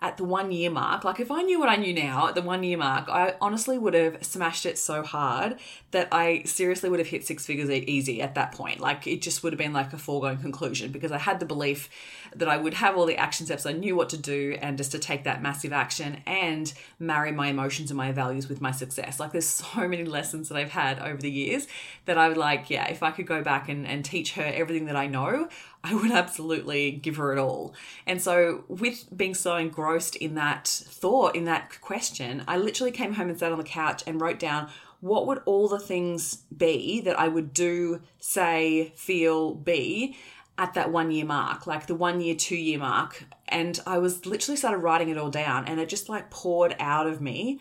at 0.00 0.16
the 0.18 0.24
one 0.24 0.52
year 0.52 0.70
mark, 0.70 1.02
like 1.04 1.18
if 1.18 1.30
I 1.30 1.42
knew 1.42 1.58
what 1.58 1.68
I 1.68 1.76
knew 1.76 1.94
now 1.94 2.28
at 2.28 2.34
the 2.34 2.42
one 2.42 2.62
year 2.62 2.76
mark, 2.76 3.08
I 3.08 3.34
honestly 3.40 3.78
would 3.78 3.94
have 3.94 4.22
smashed 4.22 4.66
it 4.66 4.76
so 4.76 5.02
hard 5.02 5.58
that 5.92 6.08
I 6.12 6.42
seriously 6.42 6.90
would 6.90 6.98
have 6.98 7.08
hit 7.08 7.24
six 7.24 7.46
figures 7.46 7.70
easy 7.70 8.20
at 8.20 8.34
that 8.34 8.52
point. 8.52 8.80
Like 8.80 9.06
it 9.06 9.22
just 9.22 9.42
would 9.42 9.52
have 9.52 9.58
been 9.58 9.72
like 9.72 9.92
a 9.92 9.98
foregone 9.98 10.38
conclusion 10.38 10.92
because 10.92 11.10
I 11.10 11.18
had 11.18 11.40
the 11.40 11.46
belief 11.46 11.88
that 12.36 12.48
I 12.48 12.56
would 12.56 12.74
have 12.74 12.96
all 12.96 13.06
the 13.06 13.16
action 13.16 13.46
steps, 13.46 13.64
I 13.64 13.72
knew 13.72 13.96
what 13.96 14.08
to 14.10 14.18
do, 14.18 14.58
and 14.60 14.76
just 14.76 14.92
to 14.92 14.98
take 14.98 15.24
that 15.24 15.40
massive 15.40 15.72
action 15.72 16.18
and 16.26 16.72
marry 16.98 17.32
my 17.32 17.48
emotions 17.48 17.90
and 17.90 17.96
my 17.96 18.12
values 18.12 18.48
with 18.48 18.60
my 18.60 18.72
success. 18.72 19.20
Like 19.20 19.32
there's 19.32 19.48
so 19.48 19.88
many 19.88 20.04
lessons 20.04 20.48
that 20.48 20.56
I've 20.56 20.72
had 20.72 20.98
over 20.98 21.20
the 21.20 21.30
years 21.30 21.66
that 22.04 22.18
I 22.18 22.28
would 22.28 22.36
like, 22.36 22.68
yeah, 22.68 22.88
if 22.88 23.02
I 23.02 23.10
could 23.10 23.26
go 23.26 23.42
back 23.42 23.68
and, 23.68 23.86
and 23.86 24.04
teach 24.04 24.34
her 24.34 24.44
everything 24.44 24.86
that 24.86 24.96
I 24.96 25.06
know, 25.06 25.48
I 25.84 25.94
would 25.94 26.10
absolutely 26.10 26.92
give 26.92 27.16
her 27.16 27.32
it 27.32 27.38
all. 27.38 27.74
And 28.06 28.20
so, 28.20 28.64
with 28.68 29.06
being 29.14 29.34
so 29.34 29.56
engrossed 29.56 30.16
in 30.16 30.34
that 30.34 30.66
thought, 30.66 31.36
in 31.36 31.44
that 31.44 31.78
question, 31.82 32.42
I 32.48 32.56
literally 32.56 32.90
came 32.90 33.12
home 33.12 33.28
and 33.28 33.38
sat 33.38 33.52
on 33.52 33.58
the 33.58 33.64
couch 33.64 34.02
and 34.06 34.18
wrote 34.18 34.38
down 34.38 34.70
what 35.00 35.26
would 35.26 35.42
all 35.44 35.68
the 35.68 35.78
things 35.78 36.36
be 36.56 37.02
that 37.02 37.20
I 37.20 37.28
would 37.28 37.52
do, 37.52 38.00
say, 38.18 38.94
feel, 38.96 39.54
be 39.54 40.16
at 40.56 40.72
that 40.72 40.90
one 40.90 41.10
year 41.10 41.26
mark, 41.26 41.66
like 41.66 41.86
the 41.86 41.94
one 41.94 42.22
year, 42.22 42.34
two 42.34 42.56
year 42.56 42.78
mark. 42.78 43.24
And 43.46 43.78
I 43.86 43.98
was 43.98 44.24
literally 44.24 44.56
started 44.56 44.78
writing 44.78 45.10
it 45.10 45.18
all 45.18 45.30
down 45.30 45.66
and 45.66 45.78
it 45.78 45.90
just 45.90 46.08
like 46.08 46.30
poured 46.30 46.74
out 46.78 47.06
of 47.06 47.20
me 47.20 47.60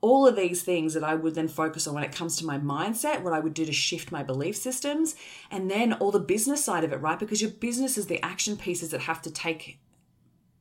all 0.00 0.26
of 0.26 0.36
these 0.36 0.62
things 0.62 0.94
that 0.94 1.02
I 1.02 1.14
would 1.14 1.34
then 1.34 1.48
focus 1.48 1.86
on 1.86 1.94
when 1.94 2.04
it 2.04 2.14
comes 2.14 2.36
to 2.36 2.46
my 2.46 2.58
mindset, 2.58 3.22
what 3.22 3.32
I 3.32 3.40
would 3.40 3.54
do 3.54 3.64
to 3.64 3.72
shift 3.72 4.12
my 4.12 4.22
belief 4.22 4.56
systems, 4.56 5.16
and 5.50 5.70
then 5.70 5.94
all 5.94 6.12
the 6.12 6.20
business 6.20 6.64
side 6.64 6.84
of 6.84 6.92
it, 6.92 7.00
right? 7.00 7.18
Because 7.18 7.42
your 7.42 7.50
business 7.50 7.98
is 7.98 8.06
the 8.06 8.22
action 8.24 8.56
pieces 8.56 8.90
that 8.90 9.02
have 9.02 9.20
to 9.22 9.30
take 9.30 9.80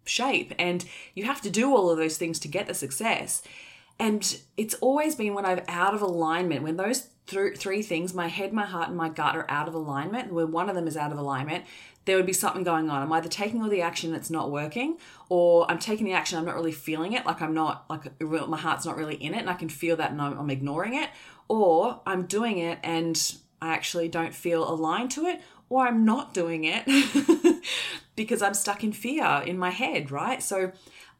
shape 0.06 0.54
and 0.58 0.86
you 1.14 1.26
have 1.26 1.42
to 1.42 1.50
do 1.50 1.76
all 1.76 1.90
of 1.90 1.98
those 1.98 2.18
things 2.18 2.40
to 2.40 2.48
get 2.48 2.68
the 2.68 2.74
success. 2.74 3.42
And 4.00 4.40
it's 4.56 4.76
always 4.76 5.16
been 5.16 5.34
when 5.34 5.46
I'm 5.46 5.62
out 5.68 5.94
of 5.94 6.02
alignment, 6.02 6.64
when 6.64 6.78
those 6.78 7.10
th- 7.28 7.58
three 7.58 7.82
things, 7.82 8.14
my 8.14 8.28
head, 8.28 8.54
my 8.54 8.66
heart, 8.66 8.88
and 8.88 8.98
my 8.98 9.10
gut, 9.10 9.36
are 9.36 9.46
out 9.50 9.68
of 9.68 9.74
alignment, 9.74 10.34
when 10.34 10.52
one 10.52 10.70
of 10.70 10.76
them 10.76 10.88
is 10.88 10.98
out 10.98 11.12
of 11.12 11.18
alignment, 11.18 11.66
there 12.06 12.16
would 12.16 12.26
be 12.26 12.34
something 12.34 12.64
going 12.64 12.90
on. 12.90 13.02
I'm 13.02 13.12
either 13.12 13.30
taking 13.30 13.62
all 13.62 13.70
the 13.70 13.82
action 13.82 14.12
that's 14.12 14.30
not 14.30 14.50
working, 14.50 14.98
or 15.30 15.70
I'm 15.70 15.80
taking 15.80 16.06
the 16.06 16.14
action, 16.14 16.40
I'm 16.40 16.46
not 16.46 16.56
really 16.56 16.72
feeling 16.72 17.14
it, 17.14 17.26
like 17.26 17.42
I'm 17.42 17.54
not, 17.54 17.86
like 17.90 18.22
my 18.22 18.58
heart's 18.58 18.86
not 18.86 18.98
really 18.98 19.16
in 19.16 19.34
it, 19.34 19.40
and 19.40 19.50
I 19.50 19.56
can 19.56 19.70
feel 19.70 19.98
that 19.98 20.12
and 20.12 20.22
I'm, 20.22 20.40
I'm 20.40 20.50
ignoring 20.50 20.96
it, 20.96 21.10
or 21.48 22.02
I'm 22.06 22.26
doing 22.26 22.58
it 22.58 22.80
and 22.84 23.36
I 23.62 23.74
actually 23.74 24.08
don't 24.08 24.34
feel 24.34 24.70
aligned 24.70 25.12
to 25.12 25.26
it, 25.26 25.42
or 25.70 25.86
I'm 25.86 26.06
not 26.06 26.34
doing 26.34 26.64
it 26.64 26.86
because 28.16 28.42
I'm 28.42 28.54
stuck 28.54 28.84
in 28.84 28.94
fear 28.94 29.44
in 29.46 29.58
my 29.58 29.72
head, 29.72 30.12
right? 30.12 30.42
So 30.42 30.72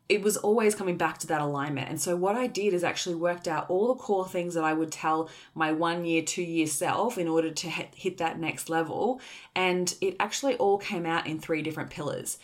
it 0.10 0.22
was 0.22 0.38
always 0.38 0.74
coming 0.74 0.98
back 0.98 1.18
to 1.20 1.28
that 1.28 1.42
alignment. 1.42 1.90
And 1.90 2.00
so 2.00 2.16
what 2.16 2.36
I 2.36 2.48
did 2.48 2.74
is 2.74 2.84
actually 2.84 3.16
worked 3.16 3.48
out 3.48 3.70
all 3.70 3.88
the 3.90 3.96
core 3.96 4.28
things 4.28 4.54
that 4.54 4.64
I 4.64 4.74
would 4.74 4.92
tell 4.92 5.30
my 5.54 5.72
one 5.72 6.06
year, 6.06 6.22
two 6.22 6.44
year 6.44 6.68
self 6.68 7.18
in 7.18 7.28
order 7.28 7.52
to 7.52 7.70
hit 7.70 8.18
that 8.20 8.40
next 8.40 8.70
level. 8.70 9.20
And 9.54 9.94
it 10.00 10.16
actually 10.20 10.56
all 10.56 10.78
came 10.78 11.06
out 11.06 11.28
in 11.28 11.40
three 11.40 11.62
different 11.62 11.90
pillars. 11.90 12.38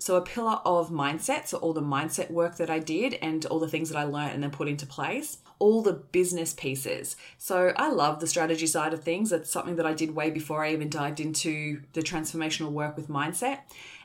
So 0.00 0.16
a 0.16 0.20
pillar 0.20 0.58
of 0.64 0.90
mindset, 0.90 1.46
so 1.46 1.58
all 1.58 1.72
the 1.72 1.80
mindset 1.80 2.28
work 2.28 2.56
that 2.56 2.70
I 2.70 2.80
did 2.80 3.14
and 3.22 3.46
all 3.46 3.60
the 3.60 3.68
things 3.68 3.88
that 3.90 3.98
I 3.98 4.02
learned 4.02 4.32
and 4.32 4.42
then 4.42 4.50
put 4.50 4.66
into 4.66 4.84
place 4.84 5.38
all 5.60 5.80
the 5.82 5.92
business 5.92 6.52
pieces. 6.54 7.16
So 7.38 7.72
I 7.76 7.90
love 7.90 8.18
the 8.18 8.26
strategy 8.26 8.66
side 8.66 8.92
of 8.92 9.04
things. 9.04 9.30
That's 9.30 9.50
something 9.50 9.76
that 9.76 9.86
I 9.86 9.92
did 9.92 10.16
way 10.16 10.30
before 10.30 10.64
I 10.64 10.72
even 10.72 10.90
dived 10.90 11.20
into 11.20 11.82
the 11.92 12.00
transformational 12.00 12.72
work 12.72 12.96
with 12.96 13.08
mindset. 13.08 13.60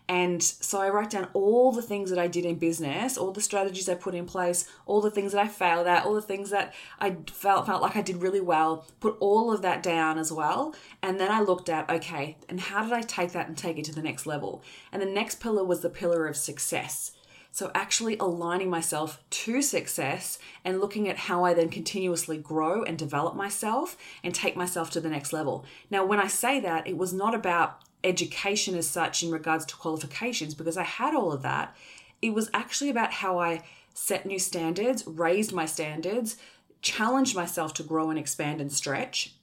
And 0.07 0.41
so 0.43 0.79
I 0.79 0.89
write 0.89 1.09
down 1.09 1.29
all 1.33 1.71
the 1.71 1.81
things 1.81 2.11
that 2.11 2.19
I 2.19 2.27
did 2.27 2.45
in 2.45 2.55
business, 2.55 3.17
all 3.17 3.31
the 3.31 3.41
strategies 3.41 3.89
I 3.89 3.95
put 3.95 4.13
in 4.13 4.25
place, 4.25 4.69
all 4.85 5.01
the 5.01 5.09
things 5.09 5.31
that 5.31 5.41
I 5.41 5.47
failed 5.47 5.87
at, 5.87 6.05
all 6.05 6.13
the 6.13 6.21
things 6.21 6.51
that 6.51 6.73
I 6.99 7.17
felt 7.31 7.65
felt 7.65 7.81
like 7.81 7.95
I 7.95 8.01
did 8.01 8.17
really 8.17 8.41
well, 8.41 8.85
put 8.99 9.17
all 9.19 9.51
of 9.51 9.63
that 9.63 9.81
down 9.81 10.19
as 10.19 10.31
well. 10.31 10.75
And 11.01 11.19
then 11.19 11.31
I 11.31 11.41
looked 11.41 11.69
at, 11.69 11.89
okay, 11.89 12.37
and 12.47 12.59
how 12.59 12.83
did 12.83 12.93
I 12.93 13.01
take 13.01 13.31
that 13.31 13.47
and 13.47 13.57
take 13.57 13.79
it 13.79 13.85
to 13.85 13.95
the 13.95 14.03
next 14.03 14.27
level? 14.27 14.63
And 14.91 15.01
the 15.01 15.07
next 15.07 15.39
pillar 15.39 15.63
was 15.63 15.81
the 15.81 15.89
pillar 15.89 16.27
of 16.27 16.37
success. 16.37 17.11
So, 17.51 17.71
actually 17.73 18.17
aligning 18.17 18.69
myself 18.69 19.23
to 19.29 19.61
success 19.61 20.37
and 20.65 20.81
looking 20.81 21.07
at 21.07 21.17
how 21.17 21.45
I 21.45 21.53
then 21.53 21.69
continuously 21.69 22.37
grow 22.37 22.83
and 22.83 22.97
develop 22.97 23.33
myself 23.33 23.95
and 24.25 24.35
take 24.35 24.57
myself 24.57 24.91
to 24.91 24.99
the 24.99 25.09
next 25.09 25.31
level. 25.31 25.63
Now, 25.89 26.03
when 26.05 26.19
I 26.19 26.27
say 26.27 26.59
that, 26.59 26.85
it 26.85 26.97
was 26.97 27.13
not 27.13 27.33
about 27.33 27.79
education 28.05 28.75
as 28.75 28.87
such 28.87 29.23
in 29.23 29.31
regards 29.31 29.65
to 29.65 29.75
qualifications 29.75 30.53
because 30.53 30.77
I 30.77 30.83
had 30.83 31.13
all 31.13 31.31
of 31.31 31.41
that. 31.41 31.75
It 32.21 32.33
was 32.33 32.49
actually 32.53 32.89
about 32.89 33.11
how 33.11 33.39
I 33.39 33.63
set 33.93 34.25
new 34.25 34.39
standards, 34.39 35.05
raised 35.07 35.51
my 35.51 35.65
standards, 35.65 36.37
challenged 36.81 37.35
myself 37.35 37.73
to 37.75 37.83
grow 37.83 38.09
and 38.09 38.19
expand 38.19 38.61
and 38.61 38.71
stretch 38.71 39.33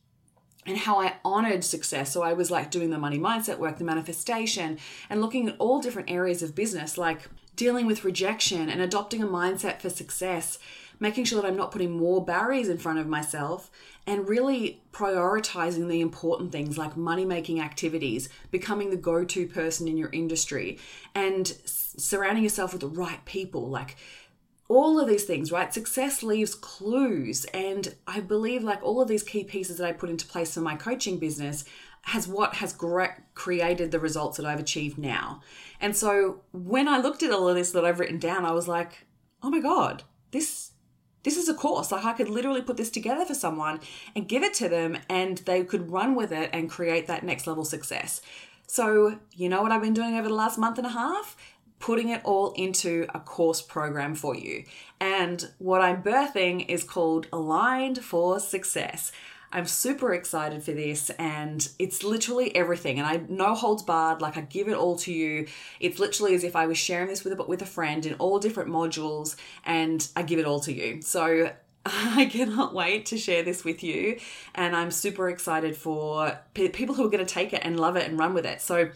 and 0.65 0.79
how 0.79 1.01
I 1.01 1.17
honored 1.25 1.65
success. 1.65 2.13
So 2.13 2.23
I 2.23 2.35
was 2.35 2.51
like 2.51 2.71
doing 2.71 2.91
the 2.91 2.99
money 2.99 3.19
mindset 3.19 3.59
work, 3.59 3.79
the 3.79 3.85
manifestation, 3.85 4.79
and 5.11 5.21
looking 5.21 5.49
at 5.49 5.57
all 5.59 5.81
different 5.81 6.11
areas 6.11 6.43
of 6.43 6.55
business, 6.55 6.97
like 6.97 7.23
dealing 7.57 7.87
with 7.87 8.05
rejection 8.05 8.69
and 8.69 8.81
adopting 8.81 9.23
a 9.23 9.27
mindset 9.27 9.81
for 9.81 9.91
success, 9.91 10.59
making 11.03 11.25
sure 11.25 11.43
that 11.43 11.49
I'm 11.49 11.57
not 11.57 11.73
putting 11.73 11.91
more 11.91 12.25
barriers 12.25 12.69
in 12.69 12.79
front 12.79 13.01
of 13.01 13.09
myself, 13.09 13.71
and 14.07 14.29
really 14.29 14.81
prioritizing 14.93 15.89
the 15.89 16.01
important 16.01 16.53
things 16.53 16.79
like 16.79 16.97
money 16.97 17.25
making 17.25 17.61
activities, 17.61 18.29
becoming 18.53 18.91
the 18.91 18.97
go 18.97 19.25
to 19.25 19.47
person 19.49 19.89
in 19.89 19.97
your 19.97 20.11
industry, 20.13 20.79
and 21.15 21.49
surrounding 21.67 22.45
yourself 22.45 22.73
with 22.73 22.83
the 22.83 22.89
right 22.89 23.25
people. 23.25 23.69
Like, 23.69 23.97
all 24.69 25.01
of 25.01 25.09
these 25.09 25.25
things, 25.25 25.53
right? 25.53 25.75
Success 25.75 26.23
leaves 26.23 26.55
clues. 26.55 27.45
And 27.47 27.95
I 28.07 28.21
believe, 28.21 28.63
like, 28.63 28.83
all 28.83 29.03
of 29.03 29.09
these 29.09 29.25
key 29.25 29.45
pieces 29.45 29.79
that 29.79 29.87
I 29.87 29.93
put 29.93 30.09
into 30.09 30.27
place 30.27 30.55
for 30.55 30.61
my 30.61 30.77
coaching 30.77 31.19
business 31.19 31.65
has 32.03 32.27
what 32.27 32.55
has 32.55 32.73
created 33.35 33.91
the 33.91 34.01
results 34.01 34.37
that 34.37 34.47
I've 34.47 34.61
achieved 34.61 34.99
now. 34.99 35.41
And 35.81 35.97
so 35.97 36.43
when 36.53 36.89
I 36.89 36.99
looked 36.99 37.23
at 37.23 37.33
all 37.33 37.49
of 37.49 37.57
this 37.57 37.73
that 37.73 37.85
I've 37.85 38.01
written 38.01 38.19
down, 38.19 38.45
I 38.45 38.53
was 38.53 38.67
like, 38.67 39.07
oh 39.43 39.51
my 39.51 39.61
God, 39.61 40.05
this 40.31 40.72
this 41.25 41.37
is 41.37 41.49
a 41.49 41.55
course. 41.55 41.93
Like 41.93 42.05
I 42.05 42.13
could 42.13 42.29
literally 42.29 42.63
put 42.63 42.77
this 42.77 42.91
together 42.91 43.25
for 43.25 43.35
someone 43.35 43.81
and 44.15 44.29
give 44.29 44.43
it 44.43 44.55
to 44.55 44.69
them 44.69 44.99
and 45.09 45.39
they 45.39 45.65
could 45.65 45.91
run 45.91 46.15
with 46.15 46.33
it 46.33 46.51
and 46.53 46.71
create 46.71 47.07
that 47.07 47.23
next 47.23 47.47
level 47.47 47.65
success. 47.65 48.21
So, 48.67 49.19
you 49.35 49.49
know 49.49 49.63
what 49.63 49.73
I've 49.73 49.83
been 49.83 49.93
doing 49.93 50.15
over 50.17 50.29
the 50.29 50.35
last 50.35 50.59
month 50.59 50.79
and 50.79 50.87
a 50.87 50.91
half? 50.91 51.37
Putting 51.79 52.09
it 52.09 52.23
all 52.25 52.53
into 52.53 53.07
a 53.15 53.21
course 53.21 53.61
program 53.61 54.15
for 54.15 54.37
you. 54.37 54.65
And 55.01 55.51
what 55.59 55.83
I'm 55.83 56.03
birthing 56.03 56.69
is 56.69 56.85
called 56.85 57.27
Aligned 57.33 57.99
for 58.03 58.39
Success. 58.41 59.13
I'm 59.53 59.67
super 59.67 60.15
excited 60.15 60.63
for 60.63 60.73
this 60.73 61.11
and 61.11 61.69
it's 61.79 62.03
literally 62.03 62.55
everything 62.57 62.99
and 62.99 63.07
I 63.07 63.21
no 63.29 63.55
holds 63.55 63.83
barred 63.83 64.23
like 64.23 64.39
I 64.39 64.41
give 64.41 64.69
it 64.69 64.75
all 64.75 64.97
to 65.01 65.13
you. 65.13 65.47
It's 65.79 65.99
literally 65.99 66.35
as 66.35 66.43
if 66.43 66.57
I 66.57 66.67
was 66.67 66.79
sharing 66.79 67.09
this 67.09 67.23
with 67.23 67.39
a, 67.39 67.43
with 67.43 67.61
a 67.61 67.67
friend 67.67 68.07
in 68.07 68.15
all 68.15 68.39
different 68.39 68.71
modules 68.71 69.37
and 69.65 70.09
I 70.17 70.23
give 70.23 70.39
it 70.39 70.47
all 70.47 70.61
to 70.61 70.73
you. 70.73 71.03
So 71.03 71.51
I 71.87 72.27
cannot 72.27 72.75
wait 72.75 73.07
to 73.07 73.19
share 73.19 73.43
this 73.43 73.63
with 73.63 73.83
you 73.83 74.19
and 74.55 74.75
I'm 74.75 74.91
super 74.91 75.29
excited 75.29 75.77
for 75.77 76.39
people 76.55 76.95
who 76.95 77.05
are 77.05 77.11
going 77.11 77.25
to 77.25 77.35
take 77.35 77.53
it 77.53 77.61
and 77.63 77.79
love 77.79 77.97
it 77.97 78.09
and 78.09 78.19
run 78.19 78.33
with 78.33 78.47
it. 78.47 78.63
So 78.63 78.91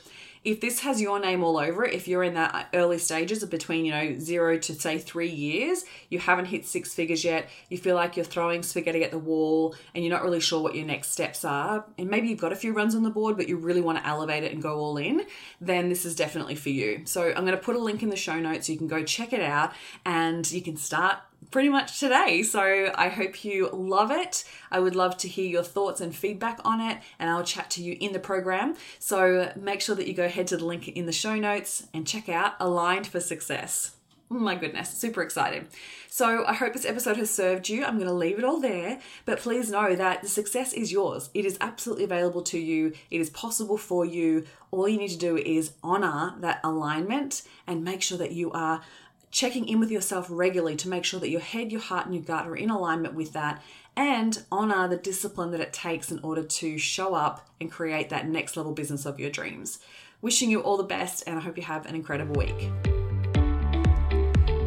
if 0.46 0.60
this 0.60 0.78
has 0.78 1.00
your 1.00 1.18
name 1.18 1.42
all 1.42 1.58
over 1.58 1.84
it, 1.84 1.92
if 1.92 2.06
you're 2.06 2.22
in 2.22 2.34
that 2.34 2.68
early 2.72 2.98
stages 2.98 3.42
of 3.42 3.50
between, 3.50 3.84
you 3.84 3.90
know, 3.90 4.16
zero 4.20 4.56
to 4.56 4.74
say 4.74 4.96
three 4.96 5.28
years, 5.28 5.84
you 6.08 6.20
haven't 6.20 6.44
hit 6.44 6.64
six 6.64 6.94
figures 6.94 7.24
yet, 7.24 7.48
you 7.68 7.76
feel 7.76 7.96
like 7.96 8.16
you're 8.16 8.24
throwing 8.24 8.62
spaghetti 8.62 9.02
at 9.02 9.10
the 9.10 9.18
wall 9.18 9.74
and 9.92 10.04
you're 10.04 10.14
not 10.14 10.22
really 10.22 10.38
sure 10.38 10.62
what 10.62 10.76
your 10.76 10.86
next 10.86 11.10
steps 11.10 11.44
are, 11.44 11.84
and 11.98 12.08
maybe 12.08 12.28
you've 12.28 12.38
got 12.38 12.52
a 12.52 12.56
few 12.56 12.72
runs 12.72 12.94
on 12.94 13.02
the 13.02 13.10
board, 13.10 13.36
but 13.36 13.48
you 13.48 13.56
really 13.56 13.80
want 13.80 13.98
to 13.98 14.06
elevate 14.06 14.44
it 14.44 14.52
and 14.52 14.62
go 14.62 14.78
all 14.78 14.96
in, 14.98 15.26
then 15.60 15.88
this 15.88 16.04
is 16.04 16.14
definitely 16.14 16.54
for 16.54 16.68
you. 16.68 17.02
So 17.06 17.26
I'm 17.26 17.44
going 17.44 17.46
to 17.46 17.56
put 17.56 17.74
a 17.74 17.80
link 17.80 18.04
in 18.04 18.10
the 18.10 18.16
show 18.16 18.38
notes 18.38 18.68
so 18.68 18.72
you 18.72 18.78
can 18.78 18.86
go 18.86 19.02
check 19.02 19.32
it 19.32 19.42
out 19.42 19.72
and 20.04 20.48
you 20.52 20.62
can 20.62 20.76
start 20.76 21.18
pretty 21.50 21.68
much 21.68 22.00
today. 22.00 22.42
So 22.42 22.92
I 22.94 23.08
hope 23.08 23.44
you 23.44 23.70
love 23.72 24.10
it. 24.10 24.44
I 24.70 24.80
would 24.80 24.96
love 24.96 25.16
to 25.18 25.28
hear 25.28 25.46
your 25.46 25.62
thoughts 25.62 26.00
and 26.00 26.14
feedback 26.14 26.60
on 26.64 26.80
it, 26.80 26.98
and 27.18 27.30
I'll 27.30 27.44
chat 27.44 27.70
to 27.70 27.82
you 27.82 27.96
in 28.00 28.12
the 28.12 28.18
program. 28.18 28.74
So 28.98 29.52
make 29.56 29.80
sure 29.80 29.94
that 29.94 30.06
you 30.06 30.14
go 30.14 30.28
head 30.28 30.46
to 30.48 30.56
the 30.56 30.64
link 30.64 30.88
in 30.88 31.06
the 31.06 31.12
show 31.12 31.36
notes 31.36 31.86
and 31.94 32.06
check 32.06 32.28
out 32.28 32.54
Aligned 32.60 33.06
for 33.06 33.20
Success. 33.20 33.96
Oh 34.28 34.34
my 34.34 34.56
goodness, 34.56 34.90
super 34.90 35.22
excited. 35.22 35.68
So, 36.08 36.44
I 36.46 36.54
hope 36.54 36.72
this 36.72 36.84
episode 36.84 37.16
has 37.18 37.30
served 37.30 37.68
you. 37.68 37.84
I'm 37.84 37.96
going 37.96 38.08
to 38.08 38.12
leave 38.12 38.38
it 38.38 38.44
all 38.44 38.58
there, 38.58 38.98
but 39.24 39.38
please 39.38 39.70
know 39.70 39.94
that 39.94 40.22
the 40.22 40.28
success 40.28 40.72
is 40.72 40.90
yours. 40.90 41.30
It 41.32 41.44
is 41.44 41.56
absolutely 41.60 42.04
available 42.04 42.42
to 42.44 42.58
you, 42.58 42.92
it 43.10 43.20
is 43.20 43.30
possible 43.30 43.76
for 43.76 44.04
you. 44.04 44.44
All 44.72 44.88
you 44.88 44.98
need 44.98 45.10
to 45.10 45.16
do 45.16 45.36
is 45.36 45.74
honor 45.82 46.34
that 46.40 46.58
alignment 46.64 47.42
and 47.68 47.84
make 47.84 48.02
sure 48.02 48.18
that 48.18 48.32
you 48.32 48.50
are 48.50 48.82
checking 49.30 49.68
in 49.68 49.80
with 49.80 49.90
yourself 49.90 50.26
regularly 50.30 50.76
to 50.76 50.88
make 50.88 51.04
sure 51.04 51.20
that 51.20 51.30
your 51.30 51.40
head, 51.40 51.72
your 51.72 51.80
heart, 51.80 52.06
and 52.06 52.14
your 52.14 52.24
gut 52.24 52.46
are 52.46 52.56
in 52.56 52.70
alignment 52.70 53.14
with 53.14 53.32
that 53.32 53.62
and 53.96 54.44
honor 54.52 54.88
the 54.88 54.96
discipline 54.96 55.50
that 55.52 55.60
it 55.60 55.72
takes 55.72 56.10
in 56.10 56.18
order 56.20 56.42
to 56.42 56.78
show 56.78 57.14
up 57.14 57.48
and 57.60 57.70
create 57.70 58.10
that 58.10 58.28
next 58.28 58.56
level 58.56 58.72
business 58.72 59.06
of 59.06 59.18
your 59.18 59.30
dreams. 59.30 59.78
Wishing 60.20 60.50
you 60.50 60.60
all 60.60 60.76
the 60.76 60.82
best, 60.82 61.24
and 61.26 61.38
I 61.38 61.42
hope 61.42 61.56
you 61.56 61.62
have 61.62 61.86
an 61.86 61.94
incredible 61.94 62.34
week. 62.34 62.70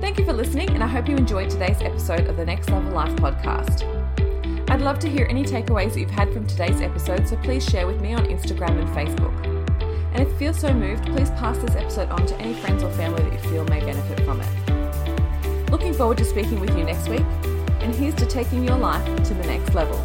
Thank 0.01 0.18
you 0.18 0.25
for 0.25 0.34
listening, 0.34 0.70
and 0.72 0.84
I 0.84 0.88
hope 0.88 1.08
you 1.08 1.16
enjoyed 1.16 1.50
today's 1.50 1.82
episode 1.82 2.28
of 2.28 2.38
the 2.38 2.46
Next 2.46 2.70
Level 2.70 2.92
Life 2.92 3.16
podcast. 3.18 3.84
I'd 4.70 4.82
love 4.82 5.00
to 5.00 5.10
hear 5.10 5.25
any 5.30 5.44
takeaways 5.44 5.94
that 5.94 6.00
you've 6.00 6.12
had 6.12 6.32
from 6.34 6.46
today's 6.46 6.82
episode, 6.82 7.28
so 7.28 7.36
please 7.38 7.68
share 7.68 7.88
with 7.88 8.01
me 8.01 8.13
on 8.13 8.25
Instagram 8.25 8.80
and 8.80 8.88
Facebook. 8.89 9.59
And 10.13 10.24
if 10.24 10.30
you 10.30 10.38
feel 10.38 10.54
so 10.54 10.74
moved, 10.74 11.06
please 11.06 11.30
pass 11.32 11.58
this 11.60 11.75
episode 11.75 12.10
on 12.10 12.25
to 12.25 12.36
any 12.38 12.54
friends 12.54 12.84
or 12.84 12.92
family 12.92 13.22
that 13.24 13.34
you 13.34 13.50
feel 13.50 13.63
may 13.66 13.80
benefit 13.80 14.20
from 14.25 14.42
it. 14.42 15.72
Looking 15.72 15.94
forward 15.94 16.18
to 16.18 16.25
speaking 16.25 16.60
with 16.60 16.75
you 16.78 16.84
next 16.84 17.08
week, 17.08 17.25
and 17.82 17.94
here's 17.94 18.16
to 18.16 18.25
taking 18.25 18.63
your 18.63 18.78
life 18.78 19.06
to 19.24 19.34
the 19.34 19.44
next 19.44 19.75
level. 19.75 20.04